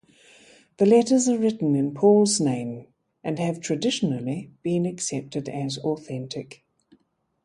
The 0.77 0.87
letters 0.87 1.29
are 1.29 1.37
written 1.37 1.75
in 1.75 1.93
Paul's 1.93 2.39
name 2.39 2.87
and 3.23 3.37
have 3.37 3.61
traditionally 3.61 4.51
been 4.63 4.87
accepted 4.87 5.47
as 5.47 5.77
authentic. 5.77 6.65